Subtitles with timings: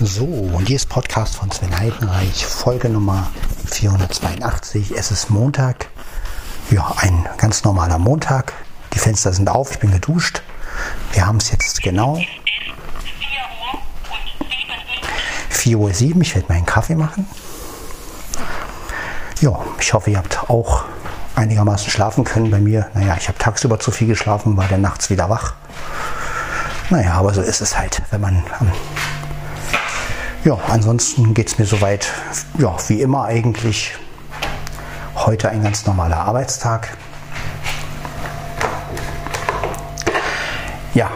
[0.00, 3.30] So, und hier ist Podcast von Sven Heidenreich, Folge Nummer
[3.70, 4.90] 482.
[4.90, 5.86] Es ist Montag.
[6.72, 8.54] Ja, ein ganz normaler Montag.
[8.92, 10.42] Die Fenster sind auf, ich bin geduscht.
[11.12, 12.18] Wir haben es jetzt genau
[15.52, 16.22] 4.07 Uhr.
[16.22, 17.28] Ich werde meinen Kaffee machen.
[19.40, 20.86] Ja, ich hoffe, ihr habt auch
[21.36, 22.50] einigermaßen schlafen können.
[22.50, 25.54] Bei mir, naja, ich habe tagsüber zu viel geschlafen, war dann nachts wieder wach.
[26.90, 28.72] Naja, aber so ist es halt, wenn man am
[30.44, 32.12] ja, ansonsten geht es mir soweit,
[32.58, 33.94] ja, wie immer eigentlich.
[35.14, 36.96] Heute ein ganz normaler Arbeitstag.
[40.92, 41.10] Ja.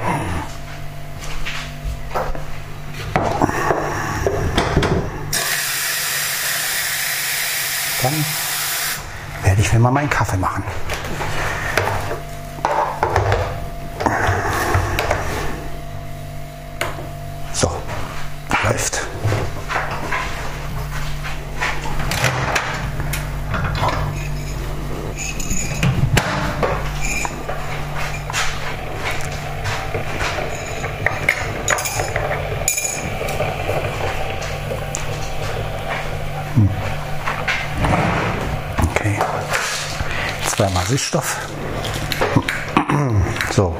[8.02, 8.24] Dann
[9.42, 10.64] werde ich mir mal meinen Kaffee machen.
[38.90, 39.18] Okay.
[40.46, 41.36] Zweimal Süßstoff.
[43.50, 43.76] So.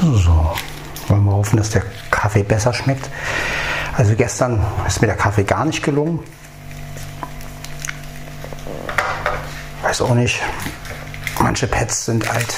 [0.00, 0.56] So,
[1.08, 3.10] wollen wir hoffen, dass der Kaffee besser schmeckt.
[3.96, 6.20] Also gestern ist mir der Kaffee gar nicht gelungen.
[9.82, 10.40] Weiß auch nicht.
[11.38, 12.56] Manche Pads sind alt.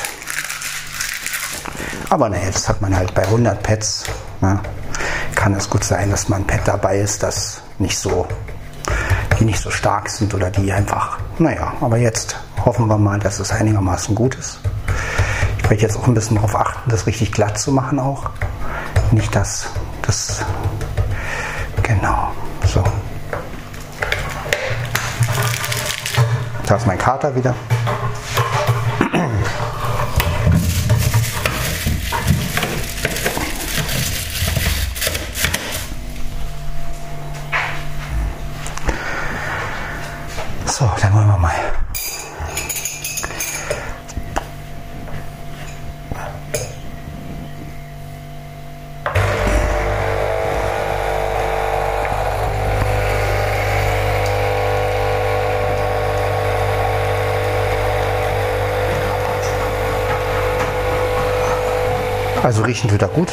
[2.10, 4.04] Aber ne, jetzt hat man halt bei 100 Pads.
[4.40, 4.60] Ne,
[5.34, 8.28] kann es gut sein, dass man ein Pad dabei ist, das nicht so,
[9.40, 13.40] die nicht so stark sind oder die einfach, naja, aber jetzt hoffen wir mal, dass
[13.40, 14.60] es einigermaßen gut ist.
[15.62, 18.30] Ich werde jetzt auch ein bisschen darauf achten, das richtig glatt zu machen auch.
[19.10, 19.68] Nicht, dass
[20.02, 20.44] das.
[21.82, 22.32] Genau.
[22.66, 22.82] So.
[26.66, 27.54] Da ist mein Kater wieder.
[40.66, 41.52] So, dann wollen wir mal.
[62.42, 63.32] Also riechen tut er gut.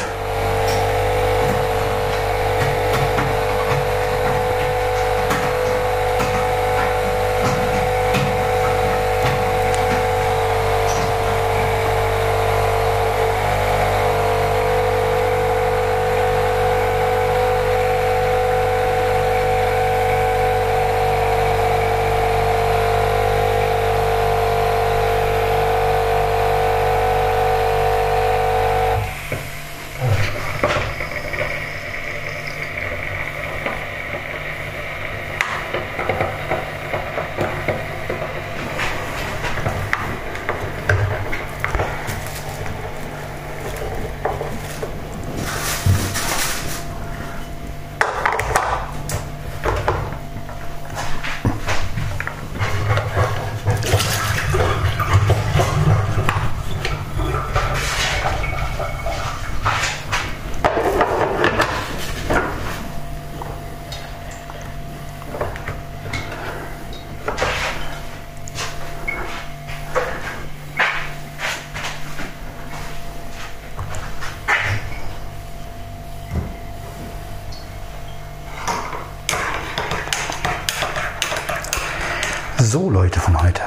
[82.70, 83.62] So, Leute von heute.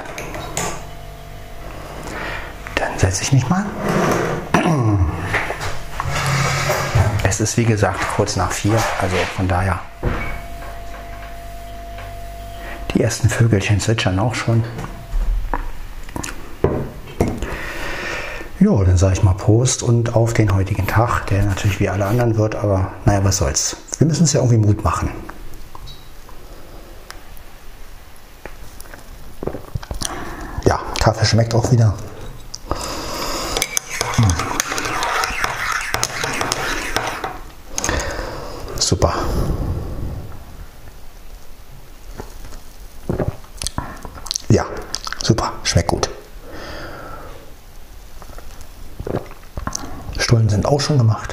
[2.76, 3.66] Dann setze ich mich mal.
[7.26, 9.82] Es ist wie gesagt kurz nach vier, also von daher.
[12.94, 14.64] Die ersten Vögelchen zwitschern auch schon.
[18.62, 22.06] Ja, dann sage ich mal Prost und auf den heutigen Tag, der natürlich wie alle
[22.06, 23.76] anderen wird, aber naja, was soll's.
[23.98, 25.10] Wir müssen es ja irgendwie Mut machen.
[31.24, 31.94] Kaffee schmeckt auch wieder.
[38.78, 39.14] Super.
[44.50, 44.66] Ja,
[45.24, 46.10] super, schmeckt gut.
[50.18, 51.33] Stullen sind auch schon gemacht.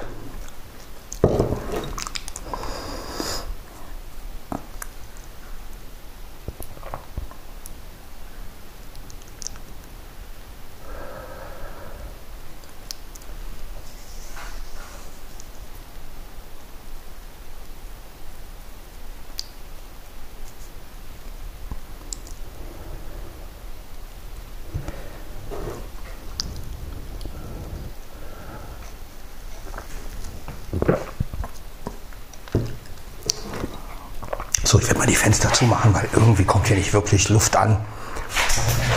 [34.71, 37.77] So, ich werde mal die Fenster zumachen, weil irgendwie kommt hier nicht wirklich Luft an.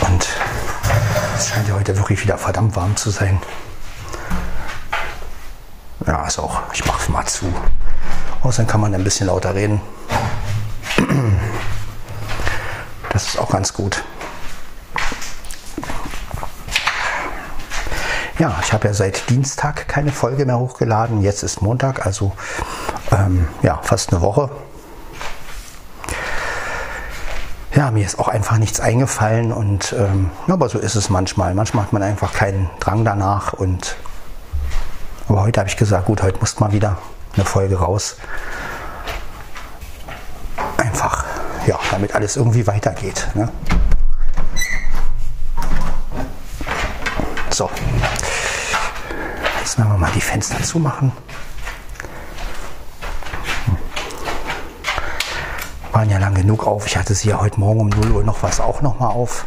[0.02, 0.28] Und
[1.36, 3.42] es scheint ja heute wirklich wieder verdammt warm zu sein.
[6.06, 6.60] Ja, ist auch.
[6.72, 7.52] Ich mache es mal zu.
[8.44, 9.80] Außerdem kann man ein bisschen lauter reden.
[13.10, 14.04] Das ist auch ganz gut.
[18.38, 21.20] Ja, ich habe ja seit Dienstag keine Folge mehr hochgeladen.
[21.20, 22.30] Jetzt ist Montag, also
[23.10, 24.50] ähm, ja, fast eine Woche
[27.76, 31.54] ja, mir ist auch einfach nichts eingefallen und ähm, aber so ist es manchmal.
[31.54, 33.96] Manchmal hat man einfach keinen Drang danach und
[35.28, 36.98] aber heute habe ich gesagt, gut, heute muss mal wieder
[37.34, 38.16] eine Folge raus.
[40.76, 41.24] Einfach,
[41.66, 43.26] ja, damit alles irgendwie weitergeht.
[43.34, 43.48] Ne?
[47.50, 47.70] So,
[49.60, 51.10] jetzt werden wir mal die Fenster zumachen.
[55.94, 56.86] Waren ja lang genug auf.
[56.86, 59.46] Ich hatte sie ja heute Morgen um 0 Uhr noch was auch noch mal auf.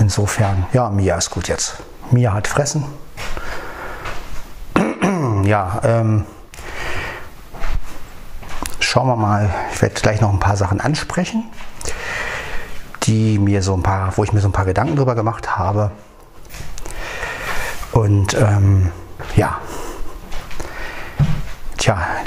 [0.00, 1.76] Insofern, ja, Mia ist gut jetzt.
[2.10, 2.84] Mia hat fressen.
[5.44, 6.24] ja, ähm,
[8.80, 9.50] schauen wir mal.
[9.72, 11.44] Ich werde gleich noch ein paar Sachen ansprechen,
[13.04, 15.92] die mir so ein paar, wo ich mir so ein paar Gedanken drüber gemacht habe.
[17.92, 18.90] Und ähm,
[19.36, 19.58] ja,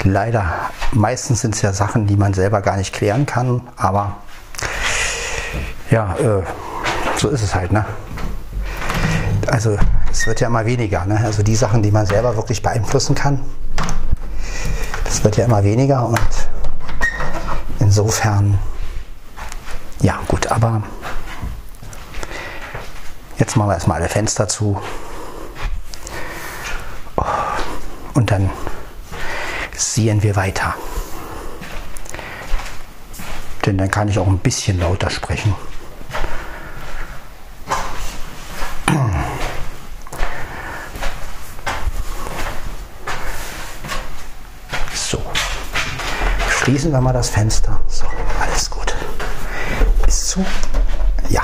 [0.04, 4.16] leider, meistens sind es ja Sachen, die man selber gar nicht klären kann, aber
[5.90, 6.42] ja, äh,
[7.16, 7.84] so ist es halt, ne?
[9.46, 9.76] Also
[10.10, 11.20] es wird ja immer weniger, ne?
[11.24, 13.40] Also die Sachen, die man selber wirklich beeinflussen kann,
[15.04, 16.20] das wird ja immer weniger und
[17.78, 18.58] insofern,
[20.00, 20.82] ja gut, aber
[23.38, 24.80] jetzt machen wir erstmal alle Fenster zu
[28.14, 28.50] und dann
[29.94, 30.74] sehen wir weiter.
[33.64, 35.54] Denn dann kann ich auch ein bisschen lauter sprechen.
[44.94, 45.20] So,
[46.48, 47.80] schließen wir mal das Fenster.
[47.86, 48.06] So,
[48.40, 48.94] alles gut.
[50.06, 50.44] Ist zu?
[51.28, 51.42] Ja.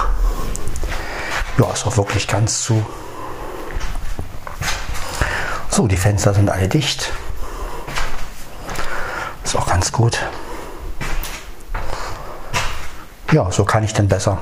[1.58, 2.84] Ja, ist auch wirklich ganz zu.
[5.68, 7.12] So, die Fenster sind alle dicht.
[10.00, 10.18] Gut.
[13.32, 14.38] Ja, so kann ich dann besser.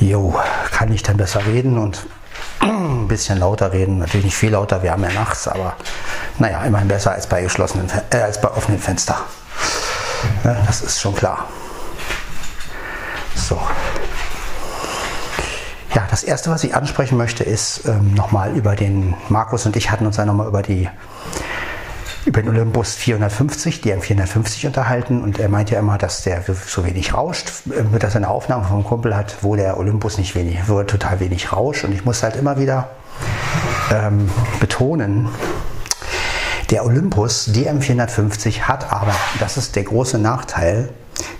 [0.00, 0.34] Jo,
[0.72, 2.04] kann ich dann besser reden und
[2.58, 4.00] ein bisschen lauter reden.
[4.00, 5.76] Natürlich nicht viel lauter, wir haben ja nachts, aber
[6.38, 9.16] naja, immerhin besser als bei geschlossenen, äh, als bei offenen Fenster.
[10.42, 11.46] Ja, das ist schon klar.
[13.36, 13.60] So.
[15.94, 19.92] Ja, das erste, was ich ansprechen möchte, ist ähm, nochmal über den Markus und ich
[19.92, 20.88] hatten uns ja nochmal über die
[22.24, 26.84] über den Olympus 450, die M450 unterhalten und er meint ja immer, dass der so
[26.84, 30.58] wenig rauscht, äh, dass er eine Aufnahme vom Kumpel hat, wo der Olympus nicht wenig,
[30.66, 32.90] wo total wenig rauscht und ich muss halt immer wieder
[33.90, 35.28] ähm, betonen,
[36.70, 40.88] der Olympus DM450 hat aber, das ist der große Nachteil,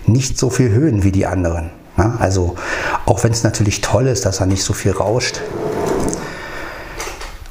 [0.05, 1.71] nicht so viel Höhen wie die anderen.
[1.97, 2.55] Ja, also
[3.05, 5.41] auch wenn es natürlich toll ist, dass er nicht so viel rauscht,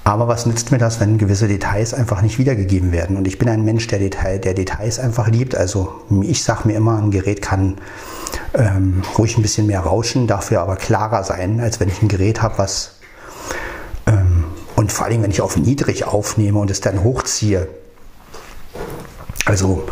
[0.05, 3.17] aber was nützt mir das, wenn gewisse Details einfach nicht wiedergegeben werden?
[3.17, 5.55] Und ich bin ein Mensch, der, Detail, der Details einfach liebt.
[5.55, 5.93] Also
[6.23, 7.77] ich sage mir immer, ein Gerät kann
[8.55, 12.43] ähm, ruhig ein bisschen mehr rauschen, dafür aber klarer sein, als wenn ich ein Gerät
[12.43, 12.97] habe, was
[14.07, 14.45] ähm,
[14.75, 17.69] und vor allem, wenn ich auf niedrig aufnehme und es dann hochziehe.
[19.45, 19.85] Also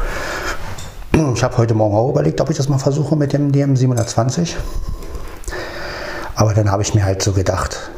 [1.35, 4.55] ich habe heute Morgen auch überlegt, ob ich das mal versuche mit dem DM720.
[6.35, 7.90] Aber dann habe ich mir halt so gedacht,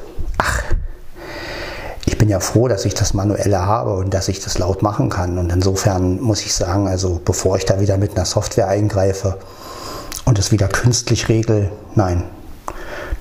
[2.23, 5.39] bin ja froh, dass ich das manuelle habe und dass ich das laut machen kann.
[5.39, 9.39] Und insofern muss ich sagen, also bevor ich da wieder mit einer Software eingreife
[10.25, 12.23] und es wieder künstlich regel, nein,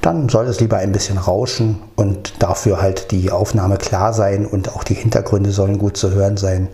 [0.01, 4.75] dann soll es lieber ein bisschen rauschen und dafür halt die Aufnahme klar sein und
[4.75, 6.67] auch die Hintergründe sollen gut zu hören sein.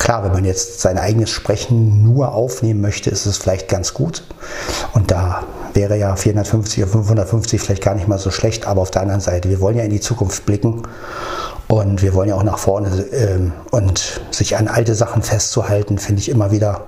[0.00, 4.24] Klar, wenn man jetzt sein eigenes Sprechen nur aufnehmen möchte, ist es vielleicht ganz gut.
[4.94, 8.66] Und da wäre ja 450 oder 550 vielleicht gar nicht mal so schlecht.
[8.66, 10.88] Aber auf der anderen Seite, wir wollen ja in die Zukunft blicken
[11.68, 12.88] und wir wollen ja auch nach vorne.
[13.12, 16.86] Ähm, und sich an alte Sachen festzuhalten, finde ich immer wieder,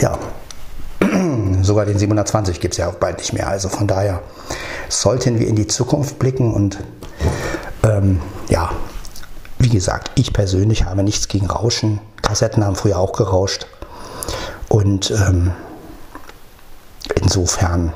[0.00, 0.16] ja,
[1.62, 3.48] sogar den 720 gibt es ja auch bald nicht mehr.
[3.48, 4.20] Also von daher
[4.88, 6.78] sollten wir in die Zukunft blicken und
[7.82, 8.70] ähm, ja,
[9.64, 11.98] wie gesagt, ich persönlich habe nichts gegen Rauschen.
[12.20, 13.66] Kassetten haben früher auch gerauscht.
[14.68, 15.52] Und ähm,
[17.14, 17.94] insofern,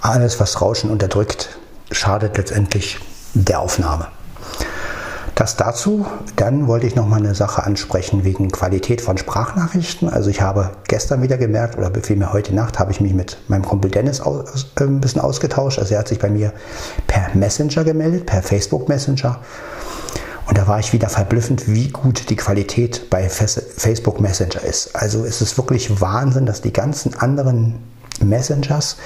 [0.00, 1.50] alles, was Rauschen unterdrückt,
[1.92, 2.98] schadet letztendlich
[3.34, 4.08] der Aufnahme.
[5.42, 6.06] Das dazu.
[6.36, 10.08] Dann wollte ich noch mal eine Sache ansprechen wegen Qualität von Sprachnachrichten.
[10.08, 13.64] Also ich habe gestern wieder gemerkt, oder vielmehr heute Nacht, habe ich mich mit meinem
[13.64, 15.80] Kumpel Dennis aus, äh, ein bisschen ausgetauscht.
[15.80, 16.52] Also er hat sich bei mir
[17.08, 19.40] per Messenger gemeldet, per Facebook Messenger.
[20.46, 24.94] Und da war ich wieder verblüffend, wie gut die Qualität bei Facebook Messenger ist.
[24.94, 27.80] Also es ist wirklich Wahnsinn, dass die ganzen anderen
[28.20, 28.96] Messengers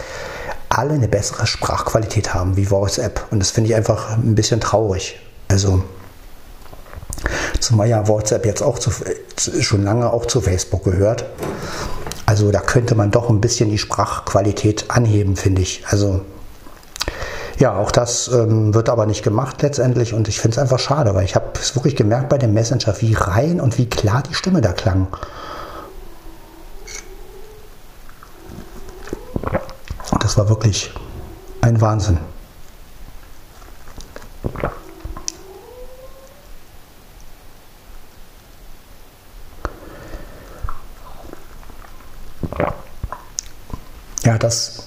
[0.68, 3.24] alle eine bessere Sprachqualität haben wie WhatsApp.
[3.30, 5.18] Und das finde ich einfach ein bisschen traurig.
[5.48, 5.82] Also
[7.60, 8.90] Zumal ja WhatsApp jetzt auch zu,
[9.60, 11.24] schon lange auch zu Facebook gehört.
[12.26, 15.84] Also da könnte man doch ein bisschen die Sprachqualität anheben, finde ich.
[15.88, 16.22] Also
[17.58, 21.14] ja, auch das ähm, wird aber nicht gemacht letztendlich und ich finde es einfach schade,
[21.14, 24.34] weil ich habe es wirklich gemerkt bei dem Messenger, wie rein und wie klar die
[24.34, 25.06] Stimme da klang.
[30.20, 30.92] Das war wirklich
[31.62, 32.18] ein Wahnsinn.
[44.38, 44.82] Das.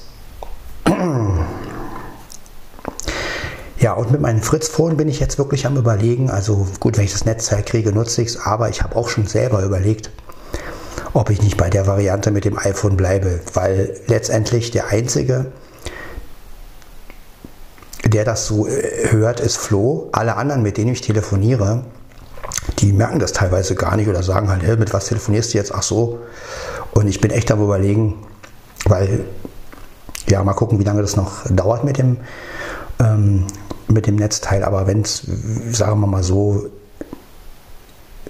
[3.80, 6.30] Ja, und mit meinem Fritz-Phone bin ich jetzt wirklich am Überlegen.
[6.30, 8.46] Also gut, wenn ich das Netzteil kriege, nutze ich es.
[8.46, 10.12] Aber ich habe auch schon selber überlegt,
[11.14, 13.40] ob ich nicht bei der Variante mit dem iPhone bleibe.
[13.54, 15.54] Weil letztendlich der Einzige,
[18.06, 20.10] der das so äh, hört, ist Flo.
[20.12, 21.86] Alle anderen, mit denen ich telefoniere,
[22.80, 25.74] die merken das teilweise gar nicht oder sagen halt, hey, mit was telefonierst du jetzt?
[25.74, 26.20] Ach so.
[26.92, 28.16] Und ich bin echt am Überlegen,
[28.90, 29.26] weil,
[30.28, 32.18] ja, mal gucken, wie lange das noch dauert mit dem,
[33.00, 33.48] ähm,
[33.88, 34.64] mit dem Netzteil.
[34.64, 35.24] Aber wenn es,
[35.72, 36.68] sagen wir mal so,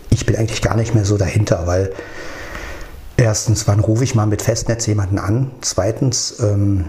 [0.09, 1.93] ich bin eigentlich gar nicht mehr so dahinter, weil
[3.17, 5.51] erstens, wann rufe ich mal mit Festnetz jemanden an?
[5.61, 6.85] Zweitens, ähm,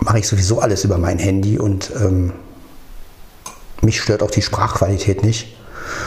[0.00, 2.32] mache ich sowieso alles über mein Handy und ähm,
[3.80, 5.56] mich stört auch die Sprachqualität nicht,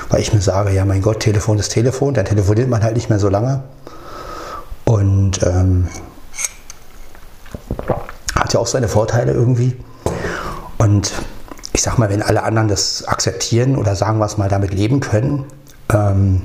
[0.09, 3.09] weil ich mir sage, ja mein Gott, Telefon ist Telefon, dann telefoniert man halt nicht
[3.09, 3.63] mehr so lange.
[4.87, 5.89] Und ähm,
[8.33, 9.75] hat ja auch seine Vorteile irgendwie.
[10.77, 11.11] Und
[11.73, 15.01] ich sag mal, wenn alle anderen das akzeptieren oder sagen wir es mal damit leben
[15.01, 15.43] können,
[15.93, 16.43] ähm,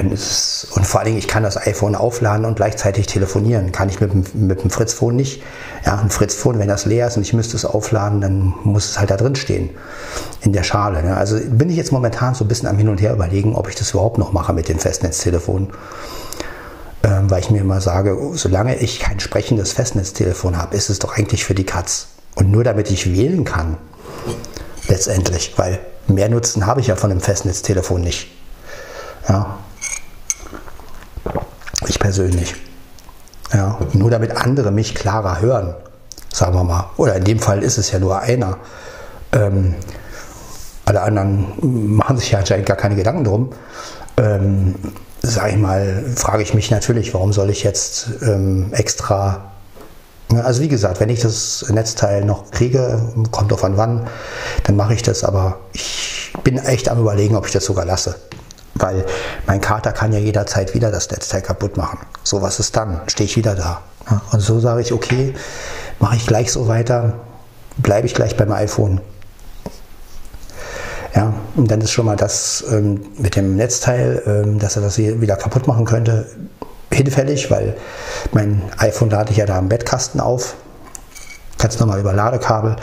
[0.00, 3.72] dann ist und vor allen Dingen, ich kann das iPhone aufladen und gleichzeitig telefonieren.
[3.72, 5.42] Kann ich mit, mit dem Fritz-Phone nicht.
[5.84, 8.98] Ja, ein Fritz-Phone, wenn das leer ist und ich müsste es aufladen, dann muss es
[8.98, 9.70] halt da drin stehen.
[10.40, 11.02] In der Schale.
[11.02, 11.16] Ne?
[11.16, 13.74] Also bin ich jetzt momentan so ein bisschen am Hin und Her überlegen, ob ich
[13.74, 15.72] das überhaupt noch mache mit dem Festnetztelefon
[17.02, 20.98] ähm, weil ich mir immer sage, oh, solange ich kein sprechendes Festnetztelefon habe, ist es
[20.98, 22.08] doch eigentlich für die Katz.
[22.34, 23.78] Und nur damit ich wählen kann,
[24.86, 25.78] letztendlich, weil
[26.08, 28.28] mehr Nutzen habe ich ja von einem Festnetztelefon nicht.
[29.28, 29.58] Ja.
[31.90, 32.54] Ich persönlich.
[33.52, 33.76] Ja.
[33.94, 35.74] Nur damit andere mich klarer hören,
[36.32, 36.90] sagen wir mal.
[36.98, 38.58] Oder in dem Fall ist es ja nur einer.
[39.32, 39.74] Ähm,
[40.84, 43.50] alle anderen machen sich ja anscheinend gar keine Gedanken drum.
[44.18, 44.76] Ähm,
[45.20, 49.50] sage ich mal, frage ich mich natürlich, warum soll ich jetzt ähm, extra.
[50.30, 54.06] Ne, also wie gesagt, wenn ich das Netzteil noch kriege, kommt auf an wann,
[54.62, 55.24] dann mache ich das.
[55.24, 58.14] Aber ich bin echt am überlegen, ob ich das sogar lasse.
[58.80, 59.04] Weil
[59.46, 61.98] mein Kater kann ja jederzeit wieder das Netzteil kaputt machen.
[62.24, 63.00] So was ist dann?
[63.06, 63.82] Stehe ich wieder da.
[64.32, 65.34] Und so sage ich, okay,
[65.98, 67.14] mache ich gleich so weiter,
[67.78, 69.00] bleibe ich gleich beim iPhone.
[71.14, 74.96] Ja, und dann ist schon mal das ähm, mit dem Netzteil, ähm, dass er das
[74.96, 76.26] hier wieder kaputt machen könnte,
[76.92, 77.76] hinfällig, weil
[78.32, 80.54] mein iPhone lade ich ja da am Bettkasten auf.
[81.60, 82.76] Ganz normal über Ladekabel.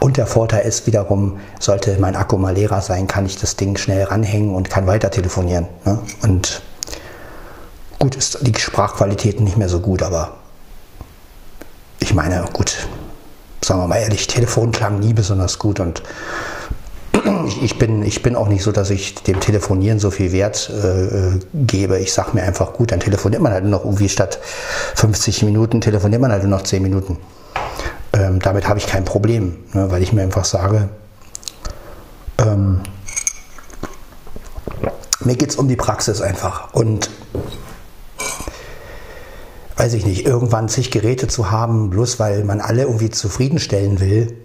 [0.00, 3.76] Und der Vorteil ist wiederum, sollte mein Akku mal leerer sein, kann ich das Ding
[3.76, 5.66] schnell ranhängen und kann weiter telefonieren.
[5.84, 5.98] Ne?
[6.22, 6.62] Und
[7.98, 10.36] gut, ist die Sprachqualität nicht mehr so gut, aber
[12.00, 12.86] ich meine, gut,
[13.64, 16.02] sagen wir mal ehrlich, Telefon klang nie besonders gut und
[17.62, 21.38] ich bin, ich bin auch nicht so, dass ich dem Telefonieren so viel Wert äh,
[21.54, 21.98] gebe.
[21.98, 24.38] Ich sage mir einfach, gut, dann telefoniert man halt nur noch irgendwie statt
[24.94, 27.18] 50 Minuten, telefoniert man halt nur noch 10 Minuten.
[28.12, 30.88] Ähm, damit habe ich kein Problem, ne, weil ich mir einfach sage,
[32.38, 32.80] ähm,
[35.20, 36.72] mir geht es um die Praxis einfach.
[36.72, 37.10] Und
[39.76, 44.36] weiß ich nicht, irgendwann zig Geräte zu haben, bloß weil man alle irgendwie zufriedenstellen will,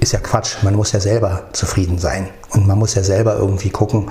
[0.00, 0.62] ist ja Quatsch.
[0.62, 4.10] Man muss ja selber zufrieden sein und man muss ja selber irgendwie gucken,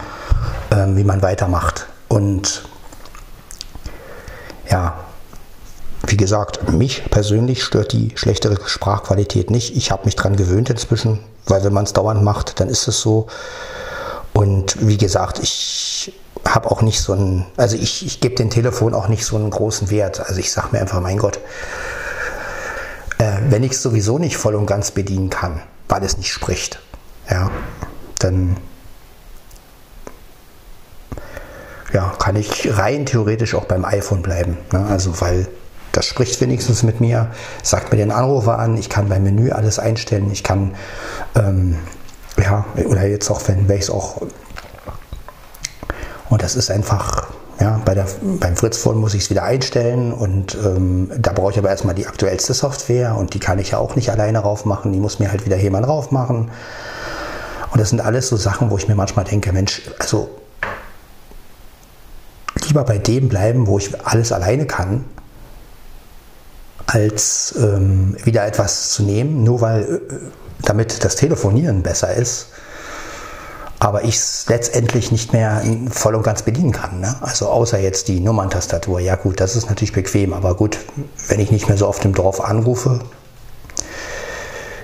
[0.72, 1.88] ähm, wie man weitermacht.
[2.08, 2.64] Und
[4.70, 4.96] ja,
[6.12, 9.76] wie gesagt, mich persönlich stört die schlechtere Sprachqualität nicht.
[9.76, 13.00] Ich habe mich daran gewöhnt inzwischen, weil wenn man es dauernd macht, dann ist es
[13.00, 13.28] so.
[14.34, 16.14] Und wie gesagt, ich
[16.46, 19.50] habe auch nicht so einen, also ich, ich gebe dem Telefon auch nicht so einen
[19.50, 20.20] großen Wert.
[20.20, 21.40] Also ich sage mir einfach, mein Gott,
[23.18, 26.80] äh, wenn ich es sowieso nicht voll und ganz bedienen kann, weil es nicht spricht,
[27.30, 27.52] ja,
[28.20, 28.58] dann
[31.94, 34.58] ja, kann ich rein theoretisch auch beim iPhone bleiben.
[34.72, 34.86] Ne?
[34.90, 35.48] Also weil
[35.92, 37.32] das spricht wenigstens mit mir,
[37.64, 40.76] sagt mir den Anrufer an, ich kann beim Menü alles einstellen, ich kann
[41.36, 41.78] ähm,
[42.42, 44.22] ja, oder jetzt auch, wenn ich es auch
[46.32, 47.28] und das ist einfach,
[47.60, 51.52] ja, bei der, beim Fritz Phone muss ich es wieder einstellen und ähm, da brauche
[51.52, 54.64] ich aber erstmal die aktuellste Software und die kann ich ja auch nicht alleine drauf
[54.64, 56.50] machen, die muss mir halt wieder jemand drauf machen.
[57.72, 60.30] Und das sind alles so Sachen, wo ich mir manchmal denke, Mensch, also
[62.66, 65.04] lieber bei dem bleiben, wo ich alles alleine kann,
[66.92, 70.00] als ähm, wieder etwas zu nehmen, nur weil äh,
[70.64, 72.48] damit das Telefonieren besser ist
[73.82, 77.00] aber ich es letztendlich nicht mehr voll und ganz bedienen kann.
[77.00, 77.16] Ne?
[77.22, 79.00] Also außer jetzt die Nummerntastatur.
[79.00, 80.78] Ja gut, das ist natürlich bequem, aber gut,
[81.28, 83.00] wenn ich nicht mehr so oft im Dorf anrufe,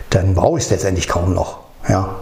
[0.09, 1.59] dann brauche ich es letztendlich kaum noch.
[1.87, 2.15] Ja.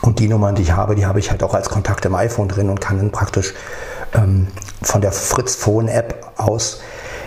[0.00, 2.48] Und die Nummern, die ich habe, die habe ich halt auch als Kontakt im iPhone
[2.48, 3.52] drin und kann dann praktisch
[4.14, 4.48] ähm,
[4.82, 6.80] von der Fritz Phone App aus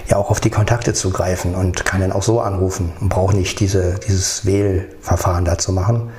[0.08, 3.60] ja auch auf die Kontakte zugreifen und kann dann auch so anrufen und braucht nicht
[3.60, 6.12] diese, dieses Wählverfahren dazu machen.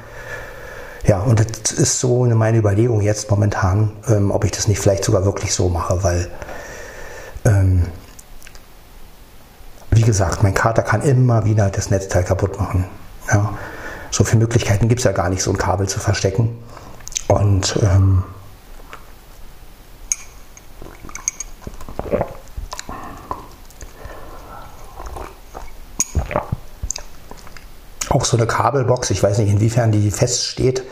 [1.07, 5.05] Ja, und das ist so meine Überlegung jetzt momentan, ähm, ob ich das nicht vielleicht
[5.05, 6.29] sogar wirklich so mache, weil,
[7.45, 7.87] ähm,
[9.93, 12.87] wie gesagt, mein Kater kann immer wieder das Netzteil kaputt machen.
[13.33, 13.55] Ja,
[14.11, 16.59] so viele Möglichkeiten gibt es ja gar nicht, so ein Kabel zu verstecken.
[17.29, 18.25] Und ähm,
[28.09, 30.83] auch so eine Kabelbox, ich weiß nicht, inwiefern die feststeht,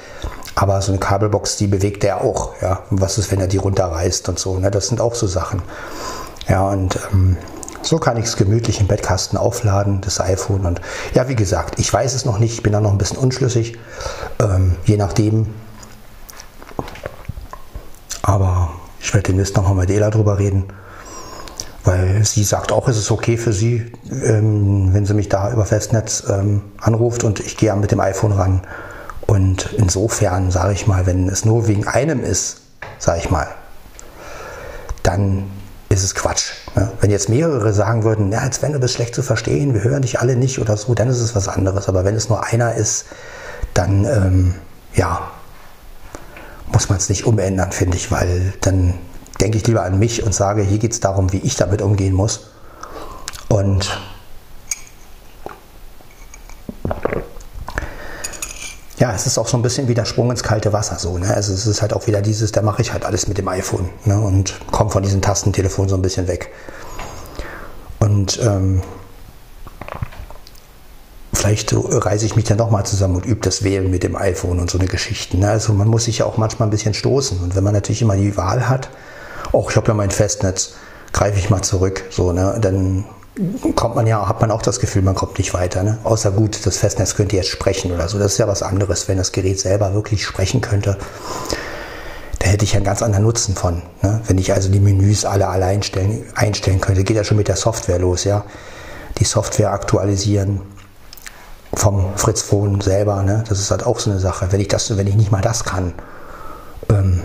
[0.54, 2.60] aber so eine Kabelbox, die bewegt er auch.
[2.60, 2.82] Ja.
[2.90, 4.58] Und was ist, wenn er die runterreißt und so?
[4.58, 4.70] Ne?
[4.70, 5.62] Das sind auch so Sachen.
[6.48, 7.36] Ja, und ähm,
[7.82, 10.66] so kann ich es gemütlich im Bettkasten aufladen, das iPhone.
[10.66, 10.80] Und
[11.14, 13.78] ja, wie gesagt, ich weiß es noch nicht, ich bin da noch ein bisschen unschlüssig,
[14.40, 15.54] ähm, je nachdem.
[18.22, 20.64] Aber ich werde demnächst nochmal mit Ela drüber reden
[21.84, 25.66] weil sie sagt auch, es ist okay für sie, ähm, wenn sie mich da über
[25.66, 28.62] Festnetz ähm, anruft und ich gehe mit dem iPhone ran.
[29.26, 32.62] Und insofern sage ich mal, wenn es nur wegen einem ist,
[32.98, 33.48] sage ich mal,
[35.02, 35.44] dann
[35.90, 36.52] ist es Quatsch.
[36.74, 36.90] Ne?
[37.00, 40.02] Wenn jetzt mehrere sagen würden, ja, jetzt wenn du bist schlecht zu verstehen, wir hören
[40.02, 41.88] dich alle nicht oder so, dann ist es was anderes.
[41.88, 43.06] Aber wenn es nur einer ist,
[43.74, 44.54] dann ähm,
[44.94, 45.30] ja,
[46.72, 48.94] muss man es nicht umändern, finde ich, weil dann
[49.40, 52.14] denke ich lieber an mich und sage, hier geht es darum, wie ich damit umgehen
[52.14, 52.48] muss.
[53.48, 53.98] Und
[58.98, 61.18] ja, es ist auch so ein bisschen wie der Sprung ins kalte Wasser so.
[61.18, 61.32] Ne?
[61.34, 63.90] Also es ist halt auch wieder dieses, da mache ich halt alles mit dem iPhone
[64.04, 64.18] ne?
[64.18, 66.52] und komme von diesem Tastentelefon so ein bisschen weg.
[67.98, 68.82] Und ähm,
[71.32, 74.70] vielleicht reise ich mich dann nochmal zusammen und übe das Wählen mit dem iPhone und
[74.70, 75.36] so eine Geschichte.
[75.36, 75.50] Ne?
[75.50, 77.40] Also man muss sich ja auch manchmal ein bisschen stoßen.
[77.40, 78.88] Und wenn man natürlich immer die Wahl hat,
[79.54, 80.74] auch ich habe ja mein Festnetz,
[81.12, 82.04] greife ich mal zurück.
[82.10, 82.58] So, ne?
[82.60, 83.04] Dann
[83.74, 85.82] kommt man ja, hat man auch das Gefühl, man kommt nicht weiter.
[85.82, 85.98] Ne?
[86.04, 88.18] Außer gut, das Festnetz könnte jetzt sprechen oder so.
[88.18, 90.96] Das ist ja was anderes, wenn das Gerät selber wirklich sprechen könnte.
[92.38, 93.82] Da hätte ich ja einen ganz anderen Nutzen von.
[94.02, 94.20] Ne?
[94.26, 97.56] Wenn ich also die Menüs alle allein stellen, einstellen könnte, geht ja schon mit der
[97.56, 98.44] Software los, ja.
[99.18, 100.60] Die Software aktualisieren
[101.72, 103.44] vom Fritz Phone selber, ne?
[103.48, 104.48] das ist halt auch so eine Sache.
[104.50, 105.94] Wenn ich, das, wenn ich nicht mal das kann,
[106.90, 107.22] ähm,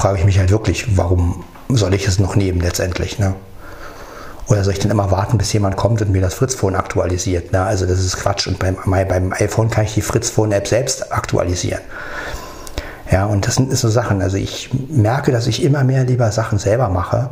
[0.00, 3.18] frage ich mich halt wirklich, warum soll ich es noch nehmen letztendlich.
[3.18, 3.34] Ne?
[4.48, 7.52] Oder soll ich dann immer warten, bis jemand kommt und mir das Fritz-Phone aktualisiert?
[7.52, 7.62] Ne?
[7.62, 8.46] Also das ist Quatsch.
[8.46, 11.82] Und beim, beim iPhone kann ich die Fritz-Phone-App selbst aktualisieren.
[13.10, 14.22] Ja, und das sind so Sachen.
[14.22, 17.28] Also ich merke, dass ich immer mehr lieber Sachen selber mache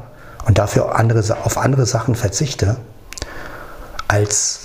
[0.46, 2.76] und dafür andere, auf andere Sachen verzichte,
[4.08, 4.60] als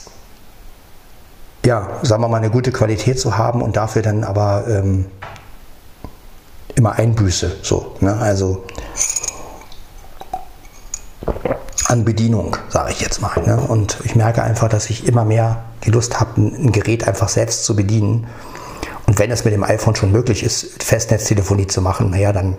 [1.66, 5.06] ja, sagen wir mal, eine gute Qualität zu haben und dafür dann aber ähm,
[6.76, 7.58] immer Einbüße.
[7.62, 8.16] So, ne?
[8.18, 8.64] Also
[11.88, 13.42] an Bedienung, sage ich jetzt mal.
[13.46, 13.58] Ne?
[13.58, 17.66] Und ich merke einfach, dass ich immer mehr die Lust habe, ein Gerät einfach selbst
[17.66, 18.28] zu bedienen.
[19.06, 22.58] Und wenn es mit dem iPhone schon möglich ist, Festnetztelefonie zu machen, naja, dann.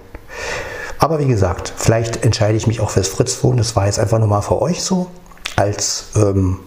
[0.98, 3.56] Aber wie gesagt, vielleicht entscheide ich mich auch fürs Fritzphone.
[3.56, 5.08] Das war jetzt einfach nur mal für euch so.
[5.56, 6.60] Als, ähm,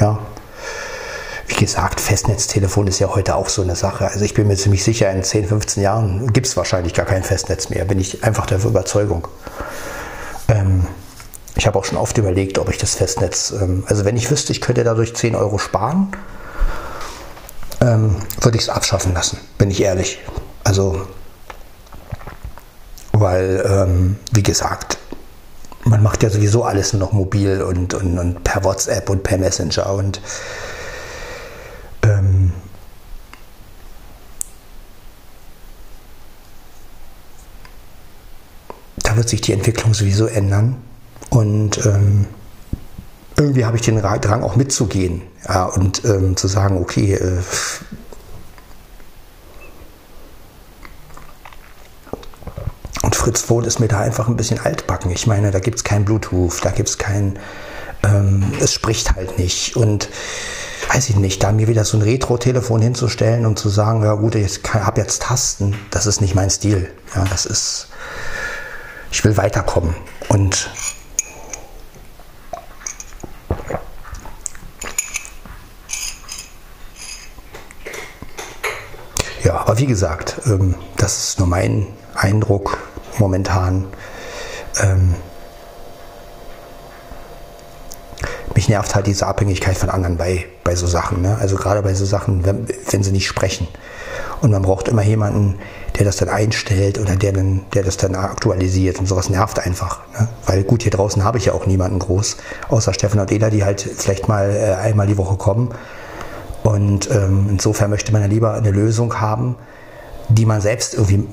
[0.00, 0.18] ja,
[1.52, 4.08] wie gesagt, Festnetztelefon ist ja heute auch so eine Sache.
[4.08, 7.22] Also ich bin mir ziemlich sicher, in 10, 15 Jahren gibt es wahrscheinlich gar kein
[7.22, 7.84] Festnetz mehr.
[7.84, 9.28] Bin ich einfach der Überzeugung.
[10.48, 10.86] Ähm,
[11.54, 14.52] ich habe auch schon oft überlegt, ob ich das Festnetz, ähm, also wenn ich wüsste,
[14.52, 16.16] ich könnte dadurch 10 Euro sparen,
[17.82, 20.20] ähm, würde ich es abschaffen lassen, bin ich ehrlich.
[20.64, 21.06] Also,
[23.12, 24.96] weil, ähm, wie gesagt,
[25.84, 29.36] man macht ja sowieso alles nur noch mobil und, und, und per WhatsApp und per
[29.36, 30.22] Messenger und
[39.22, 40.82] wird sich die Entwicklung sowieso ändern.
[41.30, 42.26] Und ähm,
[43.38, 47.38] irgendwie habe ich den Drang auch mitzugehen ja, und ähm, zu sagen, okay, äh,
[53.04, 55.12] und Fritz Phone ist mir da einfach ein bisschen altbacken.
[55.12, 57.38] Ich meine, da gibt es kein Bluetooth, da gibt es kein,
[58.02, 59.76] ähm, es spricht halt nicht.
[59.76, 60.08] Und
[60.92, 64.34] weiß ich nicht, da mir wieder so ein Retro-Telefon hinzustellen und zu sagen, ja gut,
[64.34, 66.90] ich habe jetzt Tasten, das ist nicht mein Stil.
[67.14, 67.86] Ja, das ist,
[69.12, 69.94] ich will weiterkommen.
[70.28, 70.70] Und
[79.44, 82.78] Ja, aber wie gesagt, ähm, das ist nur mein Eindruck
[83.18, 83.86] momentan.
[84.80, 85.16] Ähm,
[88.54, 91.22] mich nervt halt diese Abhängigkeit von anderen bei, bei so Sachen.
[91.22, 91.36] Ne?
[91.40, 93.66] Also gerade bei so Sachen, wenn, wenn, sie nicht sprechen.
[94.42, 95.58] Und man braucht immer jemanden,
[95.96, 98.98] der das dann einstellt oder der, dann, der das dann aktualisiert.
[98.98, 100.00] Und sowas nervt einfach.
[100.18, 100.28] Ne?
[100.46, 102.36] Weil gut, hier draußen habe ich ja auch niemanden groß,
[102.68, 105.72] außer Stefan und Ela, die halt vielleicht mal äh, einmal die Woche kommen
[106.62, 109.56] und ähm, insofern möchte man ja lieber eine Lösung haben,
[110.28, 111.26] die man selbst irgendwie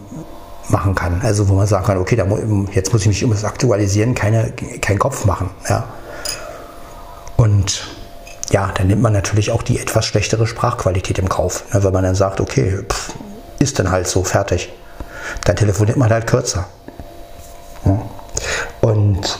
[0.69, 1.22] machen kann.
[1.22, 2.26] Also wo man sagen kann, okay, da,
[2.74, 5.50] jetzt muss ich mich um das Aktualisieren keine, keinen Kopf machen.
[5.67, 5.88] Ja.
[7.38, 7.88] Und
[8.51, 11.63] ja, dann nimmt man natürlich auch die etwas schlechtere Sprachqualität im Kauf.
[11.73, 13.13] Ne, wenn man dann sagt, okay, pff,
[13.59, 14.71] ist dann halt so, fertig.
[15.45, 16.67] Dann telefoniert man halt kürzer.
[17.85, 18.01] Ja.
[18.81, 19.39] Und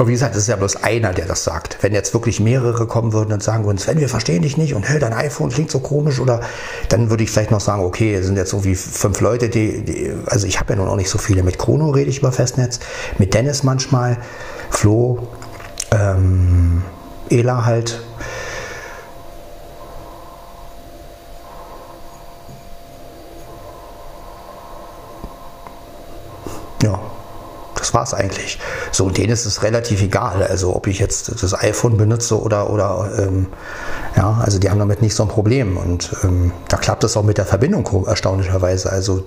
[0.00, 1.76] Aber wie gesagt, es ist ja bloß einer, der das sagt.
[1.82, 4.88] Wenn jetzt wirklich mehrere kommen würden und sagen würden, Sven, wir verstehen dich nicht und
[4.88, 6.40] hey, dein iPhone klingt so komisch oder
[6.88, 10.14] dann würde ich vielleicht noch sagen, okay, es sind jetzt irgendwie fünf Leute, die, die
[10.24, 11.42] also ich habe ja nun auch nicht so viele.
[11.42, 12.80] Mit Chrono rede ich über Festnetz,
[13.18, 14.16] mit Dennis manchmal,
[14.70, 15.28] Flo,
[15.90, 16.82] ähm,
[17.28, 18.02] Ela halt.
[27.94, 28.58] War es eigentlich.
[28.92, 30.42] So, und denen ist es relativ egal.
[30.42, 33.46] Also ob ich jetzt das iPhone benutze oder, oder ähm,
[34.16, 35.76] ja, also die haben damit nicht so ein Problem.
[35.76, 38.90] Und ähm, da klappt es auch mit der Verbindung erstaunlicherweise.
[38.90, 39.24] Also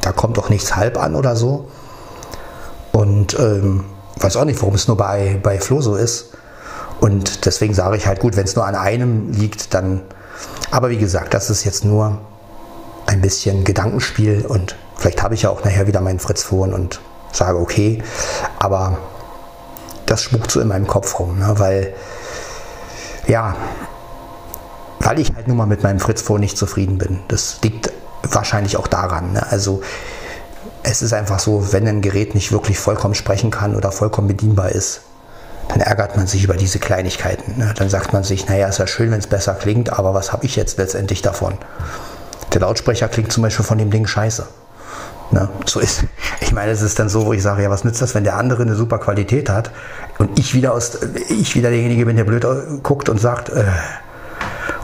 [0.00, 1.68] da kommt doch nichts halb an oder so.
[2.92, 3.84] Und ähm,
[4.20, 6.30] weiß auch nicht, warum es nur bei, bei Flo so ist.
[7.00, 10.02] Und deswegen sage ich halt, gut, wenn es nur an einem liegt, dann.
[10.70, 12.18] Aber wie gesagt, das ist jetzt nur
[13.06, 17.00] ein bisschen Gedankenspiel und vielleicht habe ich ja auch nachher wieder meinen Fritz Phone und
[17.36, 18.02] sage, okay,
[18.58, 18.98] aber
[20.06, 21.54] das spukt so in meinem Kopf rum, ne?
[21.58, 21.94] weil,
[23.26, 23.56] ja,
[25.00, 27.20] weil ich halt nun mal mit meinem Fritz Phone nicht zufrieden bin.
[27.28, 27.92] Das liegt
[28.22, 29.32] wahrscheinlich auch daran.
[29.32, 29.46] Ne?
[29.50, 29.82] Also
[30.82, 34.70] es ist einfach so, wenn ein Gerät nicht wirklich vollkommen sprechen kann oder vollkommen bedienbar
[34.70, 35.02] ist,
[35.68, 37.58] dann ärgert man sich über diese Kleinigkeiten.
[37.58, 37.72] Ne?
[37.76, 40.44] Dann sagt man sich, naja, ist ja schön, wenn es besser klingt, aber was habe
[40.44, 41.58] ich jetzt letztendlich davon?
[42.52, 44.46] Der Lautsprecher klingt zum Beispiel von dem Ding scheiße.
[45.30, 45.48] Ne?
[45.66, 46.04] So ist,
[46.40, 48.36] ich meine, es ist dann so, wo ich sage, ja, was nützt das, wenn der
[48.36, 49.70] andere eine super Qualität hat
[50.18, 52.46] und ich wieder aus, ich wieder derjenige bin, der blöd
[52.82, 53.64] guckt und sagt, äh,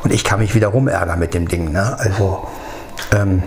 [0.02, 1.72] und ich kann mich wieder rumärgern mit dem Ding.
[1.72, 1.98] Ne?
[1.98, 2.46] Also,
[3.12, 3.42] ähm,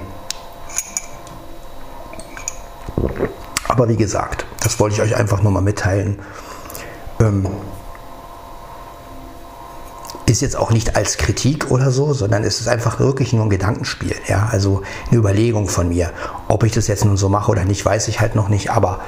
[3.74, 6.20] Aber wie gesagt, das wollte ich euch einfach nur mal mitteilen.
[7.20, 7.48] Ähm,
[10.26, 13.50] ist jetzt auch nicht als Kritik oder so, sondern es ist einfach wirklich nur ein
[13.50, 14.16] Gedankenspiel.
[14.28, 14.48] Ja?
[14.52, 16.12] Also eine Überlegung von mir.
[16.48, 19.02] Ob ich das jetzt nun so mache oder nicht, weiß ich halt noch nicht, aber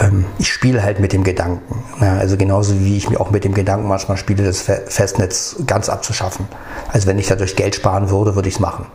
[0.00, 1.84] ähm, ich spiele halt mit dem Gedanken.
[2.00, 2.16] Ja?
[2.16, 6.46] Also genauso wie ich mir auch mit dem Gedanken manchmal spiele, das Festnetz ganz abzuschaffen.
[6.88, 8.86] Also wenn ich dadurch Geld sparen würde, würde ich es machen.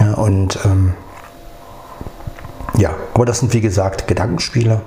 [0.00, 0.94] Ja, und ähm,
[2.76, 4.82] ja, aber das sind wie gesagt Gedankenspiele.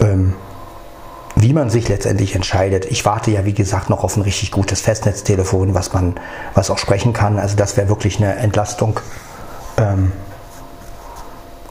[0.00, 0.34] Ähm,
[1.36, 2.84] wie man sich letztendlich entscheidet.
[2.86, 6.14] Ich warte ja, wie gesagt, noch auf ein richtig gutes Festnetztelefon, was man,
[6.54, 7.38] was auch sprechen kann.
[7.38, 9.00] Also das wäre wirklich eine Entlastung.
[9.76, 10.12] Ähm,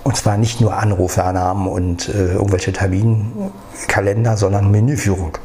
[0.04, 5.38] und zwar nicht nur Anrufernamen und äh, irgendwelche Terminkalender, sondern Menüführung.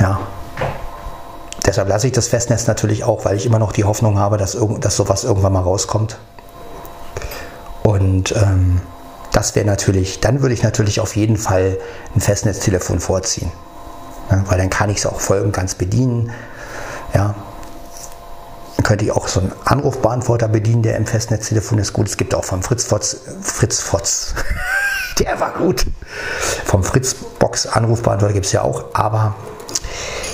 [0.00, 0.20] Ja.
[1.64, 4.54] Deshalb lasse ich das Festnetz natürlich auch, weil ich immer noch die Hoffnung habe, dass,
[4.54, 6.18] irgend, dass sowas irgendwann mal rauskommt.
[7.84, 8.80] Und ähm,
[9.32, 11.78] das wäre natürlich, dann würde ich natürlich auf jeden Fall
[12.14, 13.50] ein Festnetztelefon vorziehen.
[14.30, 16.30] Ja, weil dann kann ich es auch voll und ganz bedienen.
[17.14, 17.34] Ja.
[18.84, 22.08] Könnte ich auch so einen Anrufbeantworter bedienen, der im Festnetztelefon ist gut.
[22.08, 24.34] Es gibt auch vom Fritz Fotz, Fritz Fotz,
[25.18, 25.84] der war gut.
[26.64, 29.34] Vom Fritz Box Anrufbeantworter gibt es ja auch, aber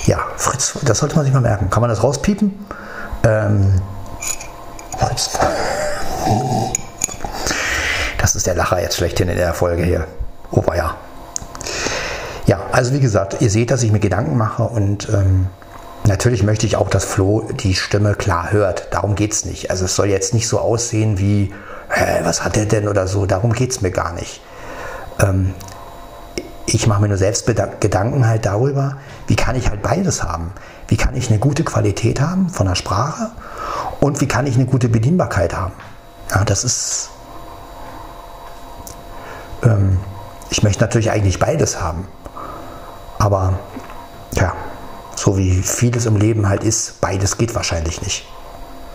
[0.05, 1.71] ja, Fritz, das sollte man sich mal merken.
[1.71, 2.67] Kann man das rauspiepen?
[3.25, 3.81] Ähm,
[4.99, 5.31] Fritz.
[8.35, 10.07] Ist der Lacher jetzt schlechthin in der Folge hier.
[10.51, 10.97] Oh, ja.
[12.47, 15.47] Ja, also wie gesagt, ihr seht, dass ich mir Gedanken mache und ähm,
[16.07, 18.89] natürlich möchte ich auch, dass Flo die Stimme klar hört.
[18.91, 19.71] Darum geht es nicht.
[19.71, 21.55] Also es soll jetzt nicht so aussehen wie,
[21.89, 23.25] hä, was hat der denn oder so.
[23.25, 24.43] Darum geht es mir gar nicht.
[25.21, 25.55] Ähm,
[26.67, 30.53] ich mache mir nur selbst Gedanken halt darüber, wie kann ich halt beides haben.
[30.89, 33.31] Wie kann ich eine gute Qualität haben von der Sprache
[34.01, 35.73] und wie kann ich eine gute Bedienbarkeit haben.
[36.31, 37.11] Ja, das ist
[39.65, 39.99] ähm,
[40.51, 42.07] ich möchte natürlich eigentlich beides haben.
[43.19, 43.59] Aber
[44.33, 44.53] ja,
[45.17, 48.27] so wie vieles im Leben halt ist, beides geht wahrscheinlich nicht.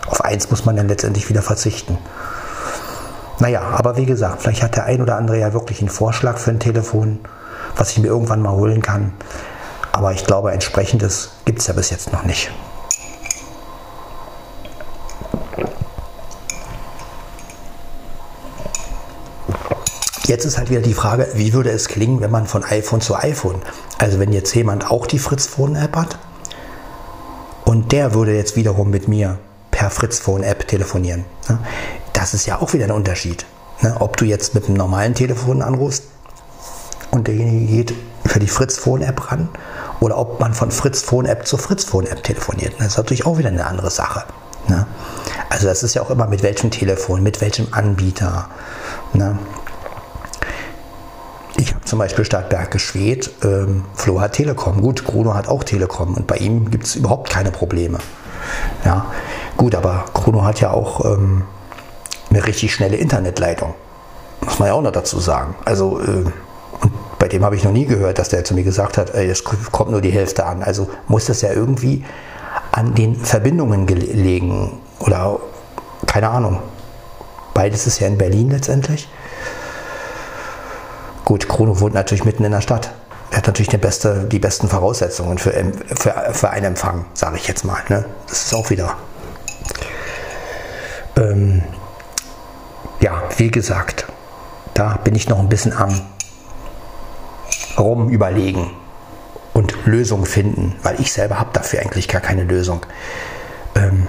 [0.07, 1.97] Auf eins muss man dann letztendlich wieder verzichten.
[3.39, 6.51] Naja, aber wie gesagt, vielleicht hat der ein oder andere ja wirklich einen Vorschlag für
[6.51, 7.19] ein Telefon,
[7.77, 9.13] was ich mir irgendwann mal holen kann.
[9.91, 12.51] Aber ich glaube, entsprechendes gibt es ja bis jetzt noch nicht.
[20.29, 23.15] Jetzt ist halt wieder die Frage, wie würde es klingen, wenn man von iPhone zu
[23.15, 23.63] iPhone,
[23.97, 26.19] also wenn jetzt jemand auch die Fritz Phone App hat
[27.65, 29.39] und der würde jetzt wiederum mit mir
[29.71, 31.25] per Fritz Phone App telefonieren.
[31.47, 31.57] Ne?
[32.13, 33.47] Das ist ja auch wieder ein Unterschied.
[33.81, 33.95] Ne?
[33.99, 36.03] Ob du jetzt mit einem normalen Telefon anrufst
[37.09, 39.49] und derjenige geht für die Fritz Phone App ran
[39.99, 42.75] oder ob man von Fritz Phone App zu Fritz Phone App telefoniert.
[42.77, 44.25] Das ist natürlich auch wieder eine andere Sache.
[44.67, 44.85] Ne?
[45.49, 48.47] Also das ist ja auch immer mit welchem Telefon, mit welchem Anbieter.
[51.59, 54.79] Ich habe zum Beispiel Stadtberg Schwedt, ähm, Flo hat Telekom.
[54.79, 57.97] Gut, Bruno hat auch Telekom und bei ihm gibt es überhaupt keine Probleme.
[58.85, 59.07] Ja,
[59.57, 61.43] gut, aber Bruno hat ja auch ähm,
[62.29, 63.73] eine richtig schnelle Internetleitung.
[64.39, 65.53] Muss man ja auch noch dazu sagen.
[65.65, 66.23] Also, äh,
[67.19, 69.91] bei dem habe ich noch nie gehört, dass der zu mir gesagt hat, es kommt
[69.91, 70.63] nur die Hälfte an.
[70.63, 72.05] Also muss das ja irgendwie
[72.71, 75.41] an den Verbindungen gelegen oder
[76.07, 76.59] keine Ahnung.
[77.53, 79.09] Beides ist ja in Berlin letztendlich.
[81.29, 82.89] Gut, Chrono wohnt natürlich mitten in der Stadt.
[83.29, 85.51] Er hat natürlich die, beste, die besten Voraussetzungen für,
[85.95, 87.77] für, für einen Empfang, sage ich jetzt mal.
[87.87, 88.03] Ne?
[88.27, 88.97] Das ist auch wieder.
[91.17, 91.61] Ähm,
[92.99, 94.07] ja, wie gesagt,
[94.73, 96.01] da bin ich noch ein bisschen am
[97.77, 98.71] rum überlegen
[99.53, 102.83] und Lösungen finden, weil ich selber habe dafür eigentlich gar keine Lösung.
[103.75, 104.07] Ähm,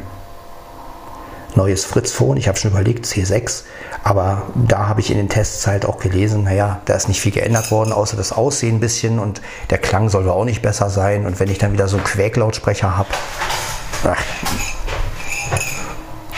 [1.61, 3.65] neues Fritz-Phone, ich habe schon überlegt, C6,
[4.03, 7.33] aber da habe ich in den Tests halt auch gelesen, naja, da ist nicht viel
[7.33, 11.27] geändert worden, außer das Aussehen ein bisschen und der Klang soll auch nicht besser sein.
[11.27, 13.11] Und wenn ich dann wieder so Quäklautsprecher habe,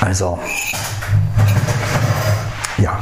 [0.01, 0.41] also,
[2.79, 2.99] ja.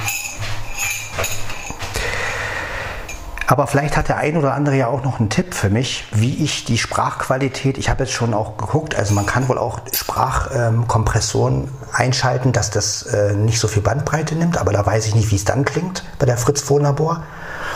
[3.51, 6.45] Aber vielleicht hat der ein oder andere ja auch noch einen Tipp für mich, wie
[6.45, 11.69] ich die Sprachqualität, ich habe jetzt schon auch geguckt, also man kann wohl auch Sprachkompressoren
[11.93, 15.35] einschalten, dass das äh, nicht so viel Bandbreite nimmt, aber da weiß ich nicht, wie
[15.35, 17.25] es dann klingt bei der Fritz Phone Labor.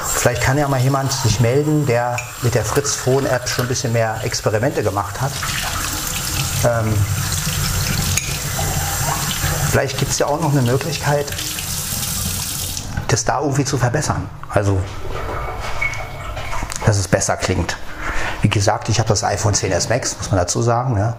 [0.00, 3.68] Vielleicht kann ja mal jemand sich melden, der mit der Fritz Phone App schon ein
[3.68, 5.32] bisschen mehr Experimente gemacht hat.
[6.64, 6.94] Ähm,
[9.72, 11.26] vielleicht gibt es ja auch noch eine Möglichkeit,
[13.08, 14.30] das da irgendwie zu verbessern.
[14.50, 14.78] Also
[16.84, 17.76] dass es besser klingt.
[18.42, 20.96] Wie gesagt, ich habe das iPhone 10s Max, muss man dazu sagen.
[20.98, 21.16] Ja.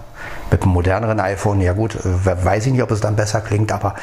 [0.52, 3.72] Mit einem moderneren iPhone, ja gut, äh, weiß ich nicht, ob es dann besser klingt,
[3.72, 3.96] aber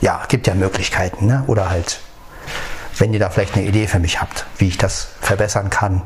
[0.00, 1.44] ja, gibt ja Möglichkeiten, ne?
[1.48, 2.00] oder halt,
[2.96, 6.00] wenn ihr da vielleicht eine Idee für mich habt, wie ich das verbessern kann.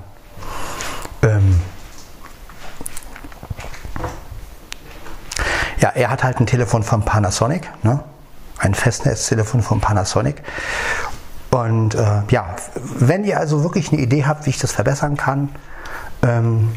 [5.88, 8.01] Ja, er hat halt ein Telefon von Panasonic, ne?
[8.59, 10.42] ein Festnetztelefon von Panasonic.
[11.51, 15.48] Und äh, ja, wenn ihr also wirklich eine Idee habt, wie ich das verbessern kann,
[16.22, 16.72] ähm,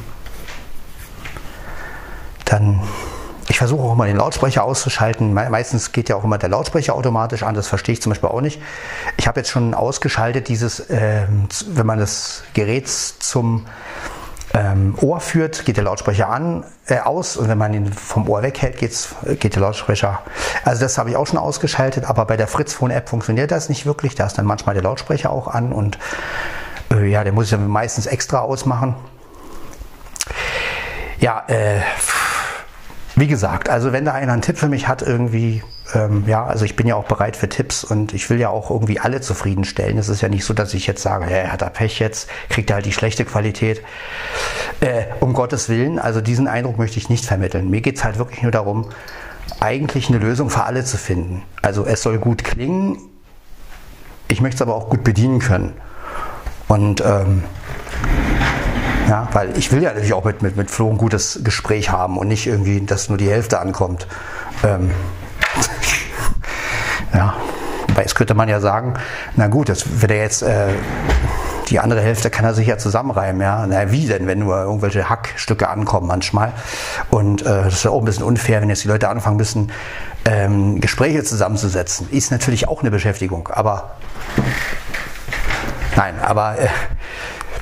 [2.46, 2.82] dann
[3.48, 5.34] ich versuche auch immer den Lautsprecher auszuschalten.
[5.34, 7.54] meistens geht ja auch immer der Lautsprecher automatisch an.
[7.54, 8.62] Das verstehe ich zum Beispiel auch nicht.
[9.18, 11.28] Ich habe jetzt schon ausgeschaltet, dieses, äh,
[11.68, 13.66] wenn man das Gerät zum
[14.54, 18.44] ähm, Ohr führt, geht der Lautsprecher an, äh, aus und wenn man ihn vom Ohr
[18.44, 20.20] weghält, geht's, geht der Lautsprecher.
[20.66, 23.70] Also das habe ich auch schon ausgeschaltet, aber bei der Fritz Phone App funktioniert das
[23.70, 24.16] nicht wirklich.
[24.16, 25.98] Da ist dann manchmal der Lautsprecher auch an und
[26.92, 28.96] äh, ja, der muss ich dann meistens extra ausmachen.
[31.20, 31.80] Ja, äh,
[33.16, 35.62] wie gesagt, also wenn da einer einen Tipp für mich hat, irgendwie,
[35.94, 38.70] ähm, ja, also ich bin ja auch bereit für Tipps und ich will ja auch
[38.70, 39.98] irgendwie alle zufriedenstellen.
[39.98, 42.70] Es ist ja nicht so, dass ich jetzt sage, hey, hat er Pech jetzt, kriegt
[42.70, 43.82] er halt die schlechte Qualität.
[44.80, 47.70] Äh, um Gottes Willen, also diesen Eindruck möchte ich nicht vermitteln.
[47.70, 48.90] Mir geht es halt wirklich nur darum,
[49.60, 51.44] eigentlich eine Lösung für alle zu finden.
[51.62, 52.98] Also es soll gut klingen,
[54.30, 55.74] ich möchte es aber auch gut bedienen können.
[56.70, 57.44] Und ähm,
[59.12, 62.18] ja, weil ich will ja natürlich auch mit, mit, mit Flo ein gutes Gespräch haben
[62.18, 64.08] und nicht irgendwie, dass nur die Hälfte ankommt.
[64.64, 64.90] Ähm,
[67.14, 67.34] ja,
[67.94, 68.94] weil es könnte man ja sagen,
[69.36, 70.70] na gut, das, wenn er jetzt äh,
[71.70, 73.68] die andere Hälfte kann er sich ja zusammenreimen, ja.
[73.68, 76.54] Na, wie denn, wenn nur irgendwelche Hackstücke ankommen manchmal?
[77.10, 79.74] Und äh, das ist ja auch ein bisschen unfair, wenn jetzt die Leute anfangen müssen,
[80.24, 82.10] ähm, Gespräche zusammenzusetzen.
[82.12, 83.92] Ist natürlich auch eine Beschäftigung, aber
[85.98, 86.70] nein, aber äh,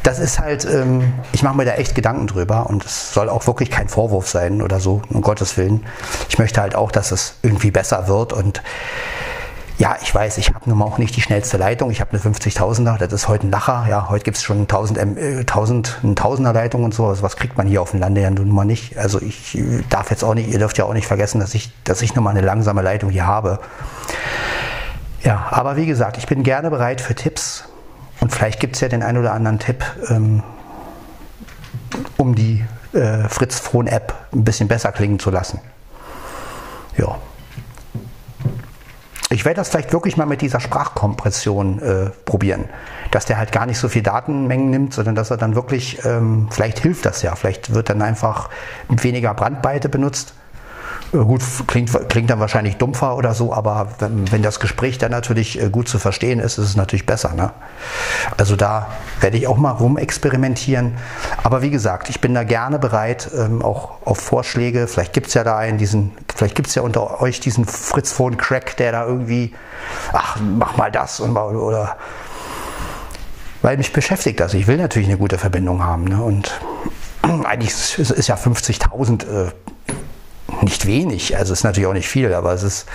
[0.03, 3.45] das ist halt, ähm, ich mache mir da echt Gedanken drüber und es soll auch
[3.47, 5.85] wirklich kein Vorwurf sein oder so, um Gottes Willen.
[6.29, 8.61] Ich möchte halt auch, dass es irgendwie besser wird und
[9.79, 11.89] ja, ich weiß, ich habe nun mal auch nicht die schnellste Leitung.
[11.89, 13.85] Ich habe eine 50.000er, das ist heute ein Lacher.
[13.89, 17.05] Ja, heute gibt es schon 1000, äh, 1000, eine 1000er Leitung und so.
[17.05, 18.97] Also was kriegt man hier auf dem Lande ja nun mal nicht.
[18.97, 21.71] Also ich äh, darf jetzt auch nicht, ihr dürft ja auch nicht vergessen, dass ich,
[21.85, 23.59] dass ich nun mal eine langsame Leitung hier habe.
[25.23, 27.63] Ja, aber wie gesagt, ich bin gerne bereit für Tipps.
[28.19, 30.43] Und vielleicht gibt es ja den einen oder anderen Tipp, ähm,
[32.17, 35.59] um die äh, Fritz Phone App ein bisschen besser klingen zu lassen.
[36.97, 37.17] Ja.
[39.31, 42.65] Ich werde das vielleicht wirklich mal mit dieser Sprachkompression äh, probieren,
[43.11, 46.47] dass der halt gar nicht so viel Datenmengen nimmt, sondern dass er dann wirklich, ähm,
[46.49, 48.49] vielleicht hilft das ja, vielleicht wird dann einfach
[48.87, 50.33] weniger Brandweite benutzt
[51.11, 55.61] gut, klingt, klingt dann wahrscheinlich dumpfer oder so, aber wenn, wenn, das Gespräch dann natürlich
[55.61, 57.33] äh, gut zu verstehen ist, ist es natürlich besser.
[57.33, 57.51] Ne?
[58.37, 58.87] Also da
[59.21, 60.93] werde ich auch mal rumexperimentieren.
[61.43, 64.87] Aber wie gesagt, ich bin da gerne bereit, ähm, auch auf Vorschläge.
[64.87, 68.11] Vielleicht gibt es ja da einen, diesen, vielleicht gibt es ja unter euch diesen Fritz
[68.11, 69.53] von Crack, der da irgendwie,
[70.13, 71.97] ach, mach mal das und mal, oder
[73.61, 74.53] weil mich beschäftigt das.
[74.53, 76.05] Ich will natürlich eine gute Verbindung haben.
[76.05, 76.21] Ne?
[76.21, 76.59] Und
[77.43, 79.51] eigentlich ist, ist ja 50.000 äh,
[80.61, 82.85] nicht wenig, also es ist natürlich auch nicht viel, aber es ist,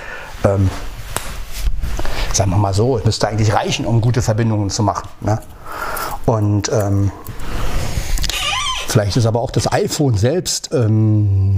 [0.45, 0.71] ähm,
[2.33, 5.09] sagen wir mal so, es müsste eigentlich reichen, um gute Verbindungen zu machen.
[5.21, 5.41] Ne?
[6.27, 7.11] Und ähm,
[8.89, 11.57] vielleicht ist aber auch das iPhone selbst ähm,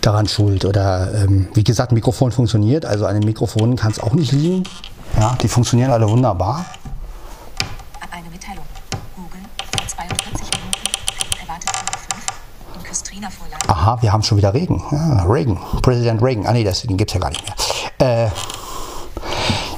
[0.00, 0.64] daran schuld.
[0.64, 4.64] Oder ähm, wie gesagt, Mikrofon funktioniert, also an den Mikrofonen kann es auch nicht liegen.
[5.18, 6.64] Ja, die funktionieren alle wunderbar.
[13.72, 14.82] Aha, wir haben schon wieder Regen.
[14.90, 16.46] Ja, Reagan, Präsident Reagan.
[16.46, 17.42] Ah nee, das, den gibt es ja gar nicht
[17.98, 18.26] mehr.
[18.26, 18.30] Äh,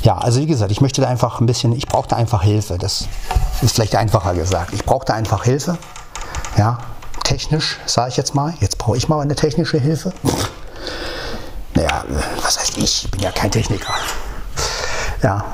[0.03, 2.77] ja, also wie gesagt, ich möchte da einfach ein bisschen, ich brauchte einfach Hilfe.
[2.77, 3.07] Das
[3.63, 4.73] ist vielleicht einfacher gesagt.
[4.73, 5.79] Ich brauchte einfach Hilfe.
[6.57, 6.79] Ja,
[7.23, 8.55] technisch, sage ich jetzt mal.
[8.59, 10.13] Jetzt brauche ich mal eine technische Hilfe.
[11.77, 12.05] Naja,
[12.43, 13.05] was heißt ich?
[13.05, 13.95] Ich bin ja kein Techniker.
[15.23, 15.45] Ja,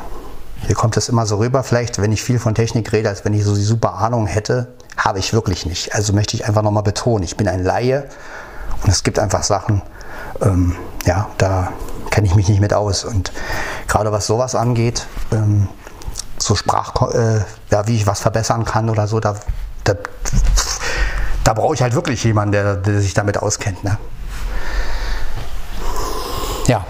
[0.66, 3.34] hier kommt es immer so rüber, vielleicht, wenn ich viel von Technik rede, als wenn
[3.34, 4.68] ich so die super Ahnung hätte.
[5.00, 5.94] Habe ich wirklich nicht.
[5.94, 8.06] Also möchte ich einfach nochmal betonen, ich bin ein Laie
[8.82, 9.80] und es gibt einfach Sachen,
[10.42, 10.76] ähm,
[11.06, 11.72] ja, da
[12.10, 13.04] kenne ich mich nicht mit aus.
[13.04, 13.32] Und
[13.88, 15.68] gerade was sowas angeht, ähm,
[16.36, 17.40] so Sprach, äh,
[17.70, 19.36] ja, wie ich was verbessern kann oder so, da,
[19.84, 19.94] da,
[21.44, 23.82] da brauche ich halt wirklich jemanden, der, der sich damit auskennt.
[23.82, 23.96] Ne?
[26.66, 26.84] Ja,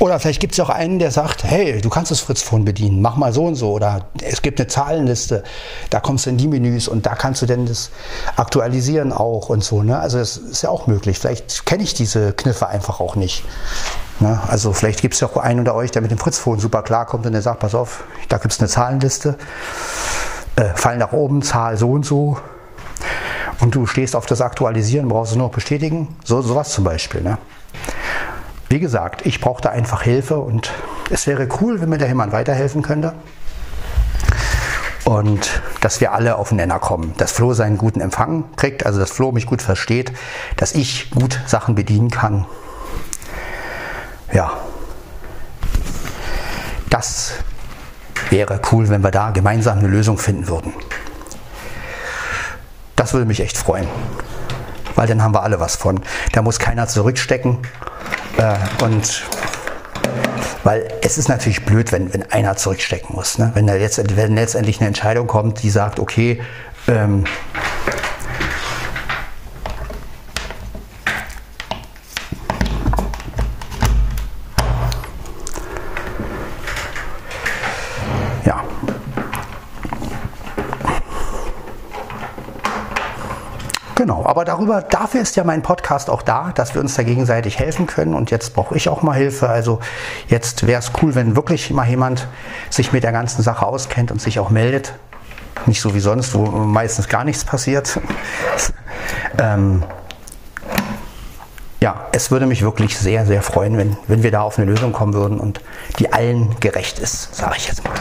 [0.00, 3.16] oder vielleicht gibt es auch einen, der sagt, hey, du kannst das Fritz-Phone bedienen, mach
[3.16, 3.72] mal so und so.
[3.72, 5.44] Oder es gibt eine Zahlenliste,
[5.90, 7.90] da kommst du in die Menüs und da kannst du denn das
[8.36, 9.82] aktualisieren auch und so.
[9.82, 9.98] Ne?
[9.98, 11.18] Also das ist ja auch möglich.
[11.18, 13.44] Vielleicht kenne ich diese Kniffe einfach auch nicht.
[14.18, 14.40] Ne?
[14.48, 17.24] Also vielleicht gibt es ja auch einen unter euch, der mit dem Fritz-Phone super klarkommt
[17.26, 19.36] und der sagt, pass auf, da gibt es eine Zahlenliste,
[20.56, 22.36] äh, Fall nach oben, Zahl so und so.
[23.60, 26.16] Und du stehst auf das Aktualisieren, brauchst du nur noch bestätigen.
[26.24, 27.22] So, sowas zum Beispiel.
[27.22, 27.38] Ne?
[28.68, 30.72] Wie gesagt, ich brauchte einfach Hilfe und
[31.10, 33.14] es wäre cool, wenn mir da jemand weiterhelfen könnte.
[35.04, 37.14] Und dass wir alle auf den Nenner kommen.
[37.18, 40.12] Dass Flo seinen guten Empfang kriegt, also dass Flo mich gut versteht,
[40.56, 42.46] dass ich gut Sachen bedienen kann.
[44.32, 44.56] Ja.
[46.88, 47.34] Das
[48.30, 50.72] wäre cool, wenn wir da gemeinsam eine Lösung finden würden.
[52.96, 53.88] Das würde mich echt freuen.
[54.94, 56.00] Weil dann haben wir alle was von.
[56.32, 57.58] Da muss keiner zurückstecken
[58.38, 59.24] äh, und
[60.64, 63.38] weil es ist natürlich blöd, wenn, wenn einer zurückstecken muss.
[63.38, 63.50] Ne?
[63.54, 66.40] Wenn, da jetzt, wenn letztendlich eine Entscheidung kommt, die sagt, okay,
[66.88, 67.24] ähm,
[83.96, 87.60] Genau, aber darüber, dafür ist ja mein Podcast auch da, dass wir uns da gegenseitig
[87.60, 88.14] helfen können.
[88.14, 89.48] Und jetzt brauche ich auch mal Hilfe.
[89.48, 89.78] Also
[90.28, 92.26] jetzt wäre es cool, wenn wirklich mal jemand
[92.70, 94.94] sich mit der ganzen Sache auskennt und sich auch meldet.
[95.66, 98.00] Nicht so wie sonst, wo meistens gar nichts passiert.
[99.38, 99.84] ähm,
[101.80, 104.92] ja, es würde mich wirklich sehr, sehr freuen, wenn, wenn wir da auf eine Lösung
[104.92, 105.60] kommen würden und
[105.98, 107.92] die allen gerecht ist, sage ich jetzt mal.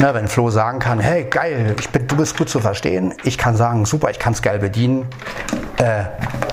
[0.00, 3.56] Na, wenn Flo sagen kann, hey geil, bin, du bist gut zu verstehen, ich kann
[3.56, 5.08] sagen, super, ich kann es geil bedienen,
[5.78, 6.04] äh,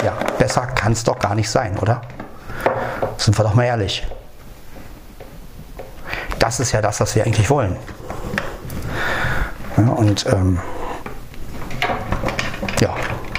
[0.04, 2.02] ja, besser kann es doch gar nicht sein, oder?
[3.18, 4.06] Sind wir doch mal ehrlich.
[6.39, 7.76] Das ist ja das, was wir eigentlich wollen.
[9.78, 10.60] Ja, und ähm,
[12.80, 12.96] ja,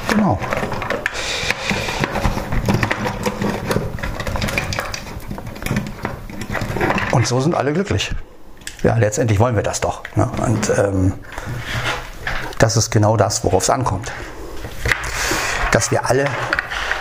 [0.08, 0.38] genau.
[7.10, 8.14] Und so sind alle glücklich
[8.86, 10.04] ja, letztendlich wollen wir das doch.
[10.14, 10.30] Ne?
[10.46, 11.12] Und ähm,
[12.58, 14.12] das ist genau das, worauf es ankommt.
[15.72, 16.26] Dass wir alle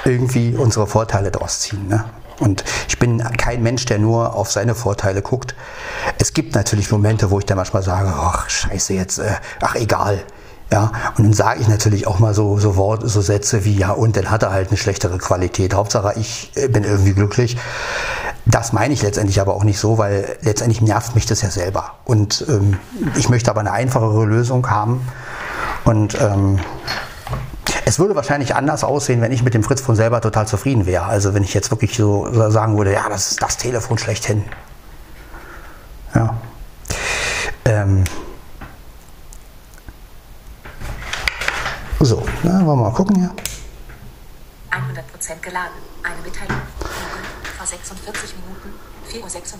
[0.03, 1.87] irgendwie unsere Vorteile daraus ziehen.
[1.87, 2.03] Ne?
[2.39, 5.53] Und ich bin kein Mensch, der nur auf seine Vorteile guckt.
[6.17, 10.23] Es gibt natürlich Momente, wo ich dann manchmal sage, ach scheiße jetzt, äh, ach egal.
[10.71, 13.91] Ja, und dann sage ich natürlich auch mal so, so Worte, so Sätze wie, ja,
[13.91, 15.75] und dann hat er halt eine schlechtere Qualität.
[15.75, 17.55] Hauptsache, ich äh, bin irgendwie glücklich.
[18.45, 21.95] Das meine ich letztendlich aber auch nicht so, weil letztendlich nervt mich das ja selber.
[22.05, 22.77] Und ähm,
[23.15, 25.07] ich möchte aber eine einfachere Lösung haben.
[25.83, 26.59] Und ähm,
[27.85, 31.05] es würde wahrscheinlich anders aussehen, wenn ich mit dem Fritz von selber total zufrieden wäre.
[31.05, 34.43] Also wenn ich jetzt wirklich so sagen würde, ja, das ist das Telefon schlechthin.
[36.13, 36.35] Ja.
[37.65, 38.03] Ähm.
[41.99, 43.31] So, na, wollen wir mal gucken hier.
[44.71, 45.71] 100% geladen.
[46.03, 46.61] Eine Mitteilung
[47.65, 48.73] vor 46 Minuten,
[49.27, 49.51] 4.46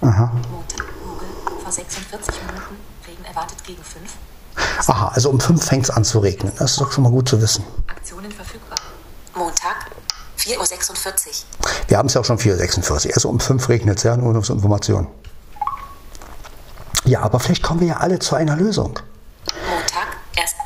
[0.00, 0.08] Uhr.
[0.08, 0.32] Aha.
[0.50, 1.28] Montag, Google,
[1.62, 2.76] vor 46 Minuten,
[3.06, 4.10] Regen erwartet gegen 5.
[4.86, 6.52] Aha, also um 5 fängt es an zu regnen.
[6.58, 7.64] Das ist doch schon mal gut zu wissen.
[7.86, 8.78] Aktionen verfügbar.
[9.34, 9.90] Montag,
[10.38, 11.70] 4.46 Uhr.
[11.88, 13.14] Wir haben es ja auch schon 4.46 Uhr.
[13.14, 15.06] Also um 5 regnet es ja, nur zur Information.
[17.04, 18.98] Ja, aber vielleicht kommen wir ja alle zu einer Lösung.
[19.68, 20.56] Montag, erst.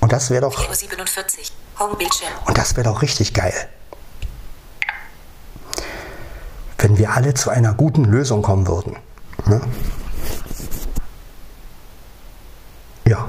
[0.00, 0.58] Und das wäre doch.
[0.58, 1.86] 4.47 Uhr.
[1.86, 2.32] Homebildschirm.
[2.46, 3.68] Und das wäre doch richtig geil.
[6.84, 8.96] Wenn wir alle zu einer guten Lösung kommen würden.
[9.46, 9.62] Ne?
[13.08, 13.26] Ja,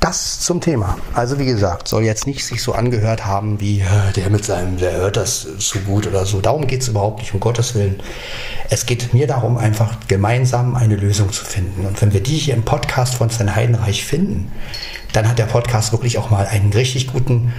[0.00, 0.96] das zum Thema.
[1.12, 3.84] Also wie gesagt, soll jetzt nicht sich so angehört haben wie
[4.16, 6.40] der mit seinem, der hört das so gut oder so.
[6.40, 8.02] Darum geht es überhaupt nicht, um Gottes Willen.
[8.70, 11.84] Es geht mir darum, einfach gemeinsam eine Lösung zu finden.
[11.84, 14.50] Und wenn wir die hier im Podcast von Sven Heidenreich finden,
[15.12, 17.52] dann hat der Podcast wirklich auch mal einen richtig guten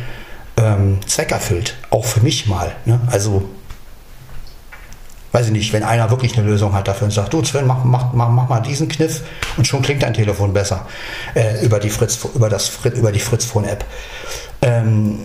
[0.58, 1.76] ähm, Zweck erfüllt.
[1.92, 2.72] Auch für mich mal.
[2.86, 3.00] Ne?
[3.12, 3.44] Also
[5.32, 7.84] weiß ich nicht, wenn einer wirklich eine Lösung hat dafür und sagt, du Sven, mach,
[7.84, 9.22] mach, mach, mach mal diesen Kniff
[9.58, 10.88] und schon klingt dein Telefon besser
[11.36, 13.86] äh, über die Fritz, über das, über die Fritz-Phone-App.
[14.62, 15.20] Ähm,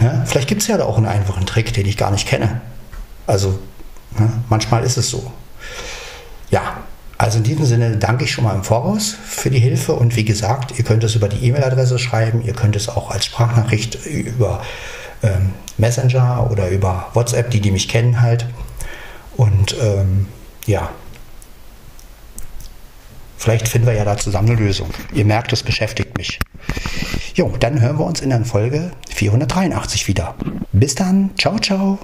[0.00, 0.24] ne?
[0.26, 2.60] Vielleicht gibt es ja da auch einen einfachen Trick, den ich gar nicht kenne.
[3.26, 3.58] Also
[4.18, 4.32] ne?
[4.48, 5.30] manchmal ist es so.
[6.50, 6.78] Ja,
[7.18, 10.24] also in diesem Sinne danke ich schon mal im Voraus für die Hilfe und wie
[10.24, 14.62] gesagt, ihr könnt es über die E-Mail-Adresse schreiben, ihr könnt es auch als Sprachnachricht über
[15.22, 18.46] ähm, Messenger oder über WhatsApp, die die mich kennen halt
[19.38, 20.26] Und ähm,
[20.66, 20.90] ja,
[23.38, 24.90] vielleicht finden wir ja da zusammen eine Lösung.
[25.14, 26.40] Ihr merkt, es beschäftigt mich.
[27.34, 30.34] Jo, dann hören wir uns in der Folge 483 wieder.
[30.72, 31.96] Bis dann, ciao, ciao.